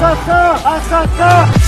[0.00, 1.67] ¡Hasta acá!